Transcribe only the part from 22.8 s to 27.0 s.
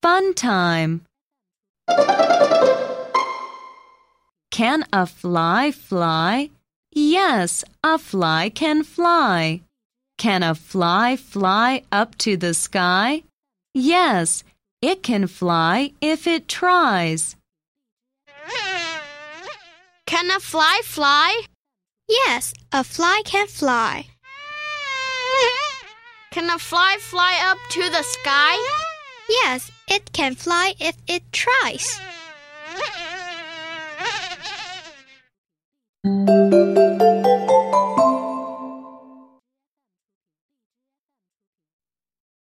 fly can fly. Can a fly